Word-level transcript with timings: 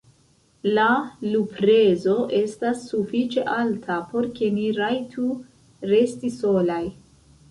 La 0.77 0.85
luprezo 1.33 2.13
estas 2.37 2.81
sufiĉe 2.93 3.43
alta, 3.57 3.99
por 4.13 4.27
ke 4.39 4.49
ni 4.55 4.65
rajtu 4.79 5.27
resti 5.91 6.33
solaj. 6.41 6.83